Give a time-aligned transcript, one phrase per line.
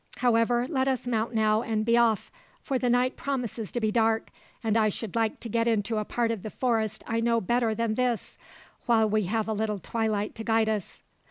[0.17, 4.31] However, let us mount now and be off, for the night promises to be dark,
[4.63, 7.75] and I should like to get into a part of the forest I know better
[7.75, 8.39] than this
[8.87, 11.03] while we have a little twilight to guide us."